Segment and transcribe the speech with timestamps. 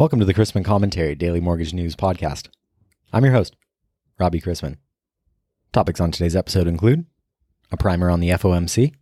[0.00, 2.48] Welcome to the Chrisman Commentary Daily Mortgage News Podcast.
[3.12, 3.54] I'm your host,
[4.18, 4.78] Robbie Chrisman.
[5.74, 7.04] Topics on today's episode include
[7.70, 8.94] a primer on the FOMC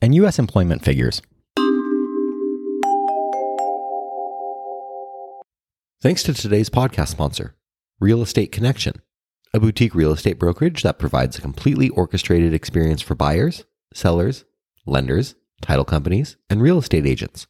[0.00, 0.38] and U.S.
[0.38, 1.22] employment figures.
[6.00, 7.56] Thanks to today's podcast sponsor,
[7.98, 8.94] Real Estate Connection,
[9.52, 14.44] a boutique real estate brokerage that provides a completely orchestrated experience for buyers, sellers,
[14.86, 17.48] lenders, title companies, and real estate agents.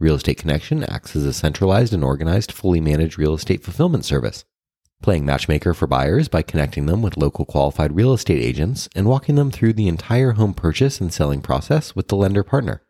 [0.00, 4.46] Real Estate Connection acts as a centralized and organized, fully managed real estate fulfillment service,
[5.02, 9.34] playing matchmaker for buyers by connecting them with local qualified real estate agents and walking
[9.34, 12.82] them through the entire home purchase and selling process with the lender partner.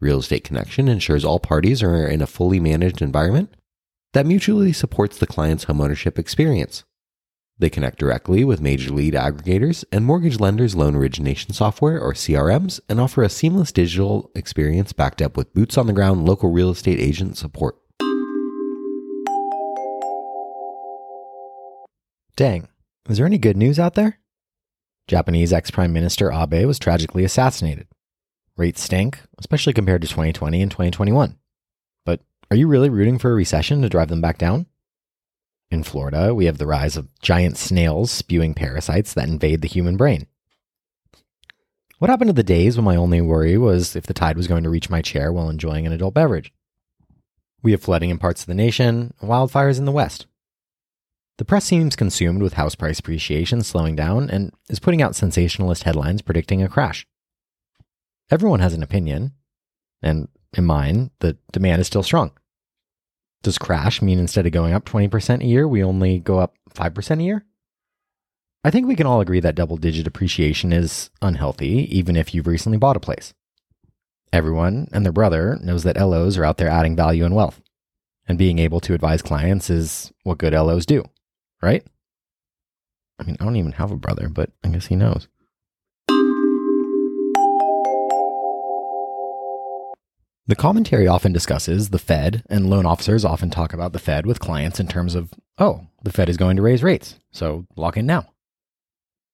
[0.00, 3.54] Real Estate Connection ensures all parties are in a fully managed environment
[4.14, 6.84] that mutually supports the client's homeownership experience.
[7.58, 12.80] They connect directly with major lead aggregators and mortgage lenders' loan origination software or CRMs
[12.88, 16.70] and offer a seamless digital experience backed up with boots on the ground local real
[16.70, 17.76] estate agent support.
[22.36, 22.66] Dang,
[23.08, 24.18] is there any good news out there?
[25.06, 27.86] Japanese ex Prime Minister Abe was tragically assassinated.
[28.56, 31.36] Rates stink, especially compared to 2020 and 2021.
[32.04, 32.20] But
[32.50, 34.66] are you really rooting for a recession to drive them back down?
[35.70, 39.96] In Florida, we have the rise of giant snails spewing parasites that invade the human
[39.96, 40.26] brain.
[41.98, 44.62] What happened to the days when my only worry was if the tide was going
[44.64, 46.52] to reach my chair while enjoying an adult beverage?
[47.62, 50.26] We have flooding in parts of the nation, wildfires in the West.
[51.38, 55.84] The press seems consumed with house price appreciation slowing down and is putting out sensationalist
[55.84, 57.06] headlines predicting a crash.
[58.30, 59.32] Everyone has an opinion,
[60.02, 62.32] and in mine, the demand is still strong.
[63.44, 67.20] Does crash mean instead of going up 20% a year, we only go up 5%
[67.20, 67.44] a year?
[68.64, 72.46] I think we can all agree that double digit appreciation is unhealthy, even if you've
[72.46, 73.34] recently bought a place.
[74.32, 77.60] Everyone and their brother knows that LOs are out there adding value and wealth.
[78.26, 81.04] And being able to advise clients is what good LOs do,
[81.60, 81.86] right?
[83.18, 85.28] I mean, I don't even have a brother, but I guess he knows.
[90.46, 94.40] The commentary often discusses the Fed, and loan officers often talk about the Fed with
[94.40, 98.04] clients in terms of, oh, the Fed is going to raise rates, so lock in
[98.04, 98.26] now.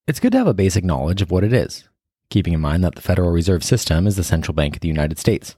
[0.07, 1.89] It's good to have a basic knowledge of what it is,
[2.31, 5.19] keeping in mind that the Federal Reserve System is the central bank of the United
[5.19, 5.57] States.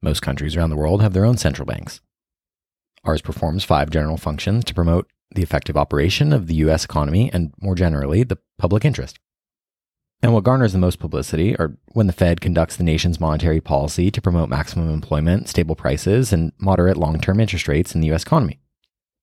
[0.00, 2.00] Most countries around the world have their own central banks.
[3.04, 6.86] Ours performs five general functions to promote the effective operation of the U.S.
[6.86, 9.18] economy and, more generally, the public interest.
[10.24, 14.10] And what garners the most publicity are when the Fed conducts the nation's monetary policy
[14.10, 18.22] to promote maximum employment, stable prices, and moderate long term interest rates in the US
[18.22, 18.58] economy,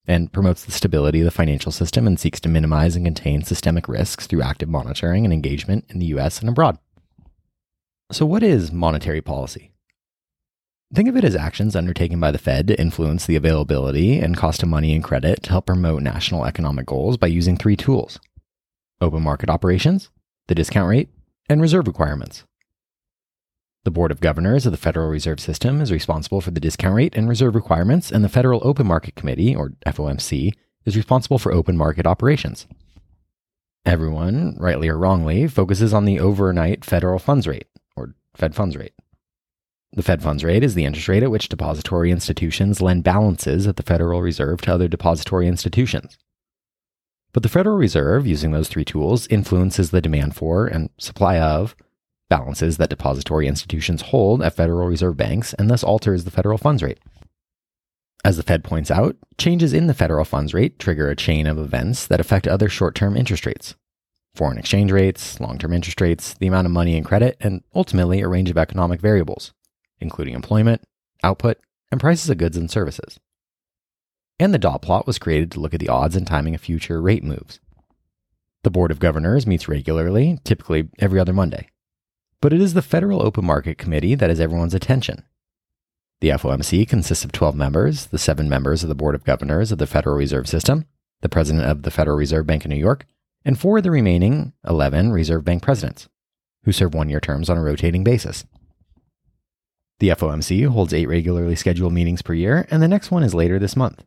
[0.05, 3.87] and promotes the stability of the financial system and seeks to minimize and contain systemic
[3.87, 6.77] risks through active monitoring and engagement in the US and abroad.
[8.11, 9.71] So, what is monetary policy?
[10.93, 14.61] Think of it as actions undertaken by the Fed to influence the availability and cost
[14.61, 18.19] of money and credit to help promote national economic goals by using three tools
[19.01, 20.11] open market operations
[20.47, 21.09] the discount rate,
[21.49, 22.43] and reserve requirements.
[23.83, 27.15] The Board of Governors of the Federal Reserve System is responsible for the discount rate
[27.15, 30.53] and reserve requirements, and the Federal Open Market Committee, or FOMC,
[30.85, 32.67] is responsible for open market operations.
[33.83, 38.93] Everyone, rightly or wrongly, focuses on the overnight federal funds rate, or Fed funds rate.
[39.93, 43.77] The Fed funds rate is the interest rate at which depository institutions lend balances at
[43.77, 46.17] the Federal Reserve to other depository institutions.
[47.33, 51.75] But the Federal Reserve, using those three tools, influences the demand for and supply of
[52.29, 56.83] balances that depository institutions hold at Federal Reserve banks and thus alters the federal funds
[56.83, 56.99] rate.
[58.23, 61.57] As the Fed points out, changes in the federal funds rate trigger a chain of
[61.57, 63.75] events that affect other short term interest rates
[64.33, 68.21] foreign exchange rates, long term interest rates, the amount of money and credit, and ultimately
[68.21, 69.53] a range of economic variables,
[69.99, 70.81] including employment,
[71.21, 71.57] output,
[71.91, 73.19] and prices of goods and services
[74.41, 76.99] and the dot plot was created to look at the odds and timing of future
[76.99, 77.59] rate moves.
[78.63, 81.69] The Board of Governors meets regularly, typically every other Monday.
[82.41, 85.23] But it is the Federal Open Market Committee that has everyone's attention.
[86.21, 89.77] The FOMC consists of 12 members, the seven members of the Board of Governors of
[89.77, 90.85] the Federal Reserve System,
[91.21, 93.05] the President of the Federal Reserve Bank of New York,
[93.45, 96.09] and four of the remaining 11 Reserve Bank presidents,
[96.63, 98.45] who serve one year terms on a rotating basis.
[99.99, 103.59] The FOMC holds eight regularly scheduled meetings per year, and the next one is later
[103.59, 104.03] this month.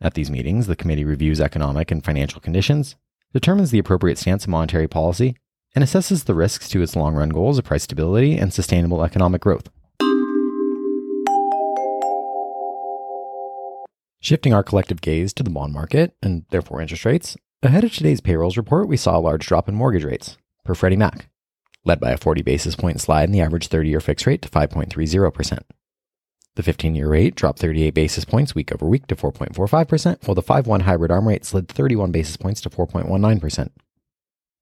[0.00, 2.96] At these meetings, the committee reviews economic and financial conditions,
[3.32, 5.36] determines the appropriate stance of monetary policy,
[5.74, 9.40] and assesses the risks to its long run goals of price stability and sustainable economic
[9.40, 9.68] growth.
[14.20, 18.20] Shifting our collective gaze to the bond market, and therefore interest rates, ahead of today's
[18.20, 21.28] payrolls report, we saw a large drop in mortgage rates, per Freddie Mac,
[21.84, 24.48] led by a 40 basis point slide in the average 30 year fixed rate to
[24.48, 25.60] 5.30%.
[26.56, 30.42] The 15 year rate dropped 38 basis points week over week to 4.45%, while the
[30.42, 33.70] 5 1 hybrid arm rate slid 31 basis points to 4.19%.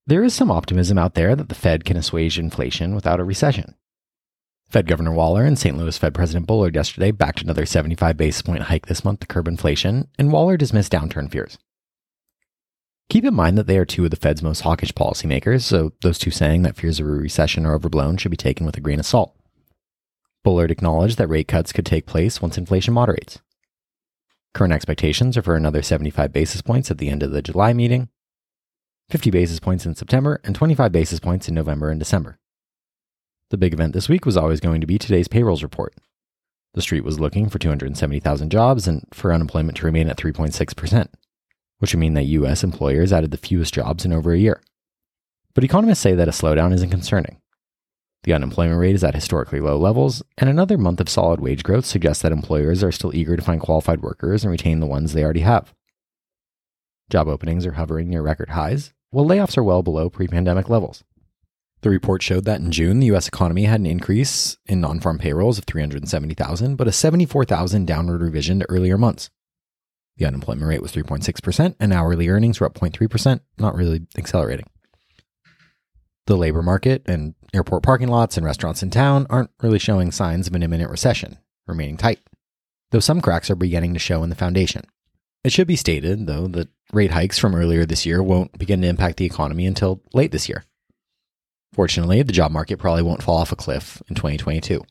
[0.05, 3.75] There is some optimism out there that the Fed can assuage inflation without a recession.
[4.67, 5.77] Fed Governor Waller and St.
[5.77, 9.47] Louis Fed President Bullard yesterday backed another 75 basis point hike this month to curb
[9.47, 11.57] inflation, and Waller dismissed downturn fears.
[13.07, 16.19] Keep in mind that they are two of the Fed's most hawkish policymakers, so those
[16.19, 18.99] two saying that fears of a recession are overblown should be taken with a grain
[18.99, 19.33] of salt.
[20.45, 23.39] Bullard acknowledged that rate cuts could take place once inflation moderates.
[24.53, 28.09] Current expectations are for another 75 basis points at the end of the July meeting,
[29.09, 32.37] 50 basis points in September, and 25 basis points in November and December.
[33.49, 35.95] The big event this week was always going to be today's payrolls report.
[36.75, 41.07] The street was looking for 270,000 jobs and for unemployment to remain at 3.6%,
[41.79, 42.63] which would mean that U.S.
[42.63, 44.61] employers added the fewest jobs in over a year.
[45.55, 47.41] But economists say that a slowdown isn't concerning.
[48.25, 51.85] The unemployment rate is at historically low levels, and another month of solid wage growth
[51.85, 55.23] suggests that employers are still eager to find qualified workers and retain the ones they
[55.23, 55.75] already have.
[57.11, 61.03] Job openings are hovering near record highs, while layoffs are well below pre pandemic levels.
[61.81, 63.27] The report showed that in June, the U.S.
[63.27, 68.59] economy had an increase in non farm payrolls of 370,000, but a 74,000 downward revision
[68.59, 69.29] to earlier months.
[70.17, 74.65] The unemployment rate was 3.6%, and hourly earnings were up 0.3%, not really accelerating.
[76.27, 80.47] The labor market and airport parking lots and restaurants in town aren't really showing signs
[80.47, 81.37] of an imminent recession,
[81.67, 82.19] remaining tight,
[82.91, 84.83] though some cracks are beginning to show in the foundation.
[85.43, 88.87] It should be stated, though, that rate hikes from earlier this year won't begin to
[88.87, 90.65] impact the economy until late this year.
[91.73, 94.83] Fortunately, the job market probably won't fall off a cliff in 2022.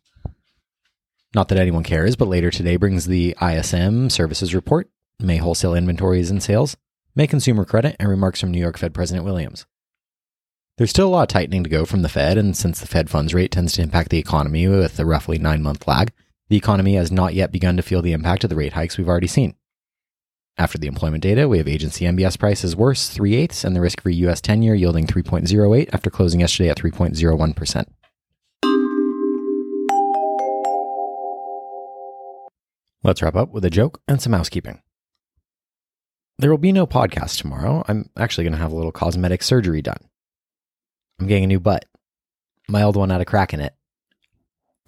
[1.35, 4.89] Not that anyone cares, but later today brings the ISM services report,
[5.19, 6.77] May wholesale inventories and sales,
[7.17, 9.67] May consumer credit, and remarks from New York Fed President Williams.
[10.77, 13.09] There's still a lot of tightening to go from the Fed, and since the Fed
[13.09, 16.13] funds rate tends to impact the economy with a roughly nine month lag,
[16.49, 19.09] the economy has not yet begun to feel the impact of the rate hikes we've
[19.09, 19.55] already seen.
[20.57, 24.03] After the employment data, we have agency MBS prices worse, 3 eighths, and the risk
[24.03, 27.87] free US 10 year yielding 3.08 after closing yesterday at 3.01%.
[33.05, 34.83] Let's wrap up with a joke and some housekeeping.
[36.39, 37.85] There will be no podcast tomorrow.
[37.87, 40.09] I'm actually going to have a little cosmetic surgery done.
[41.21, 41.85] I'm getting a new butt.
[42.69, 43.75] My old one had a crack in it.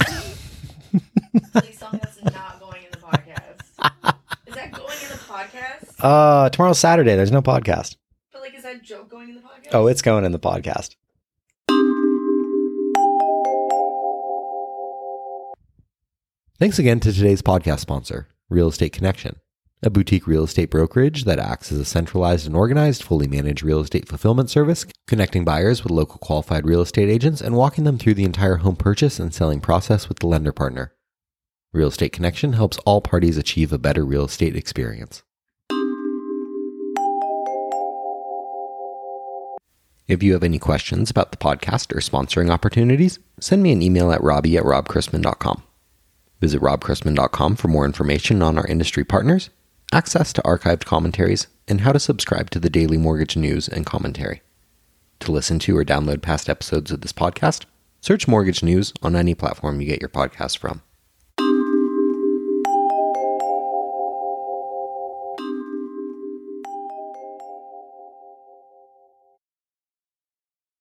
[0.01, 3.61] Please tell me that's not going in the podcast.
[4.47, 5.95] Is that going in the podcast?
[6.01, 7.15] Uh, tomorrow's Saturday.
[7.15, 7.97] There's no podcast.
[8.33, 9.69] But like, is that joke going in the podcast?
[9.73, 10.97] Oh, it's going in the podcast.
[16.59, 19.37] Thanks again to today's podcast sponsor, Real Estate Connection,
[19.83, 23.81] a boutique real estate brokerage that acts as a centralized and organized, fully managed real
[23.81, 28.15] estate fulfillment service, connecting buyers with local qualified real estate agents and walking them through
[28.15, 30.93] the entire home purchase and selling process with the lender partner.
[31.73, 35.23] Real Estate Connection helps all parties achieve a better real estate experience.
[40.09, 44.13] If you have any questions about the podcast or sponsoring opportunities, send me an email
[44.13, 45.65] at robbie at robchrisman.com.
[46.41, 49.51] Visit robchrisman.com for more information on our industry partners,
[49.93, 54.43] access to archived commentaries, and how to subscribe to the daily mortgage news and commentary.
[55.21, 57.65] To listen to or download past episodes of this podcast,
[58.01, 60.83] search Mortgage News on any platform you get your podcast from.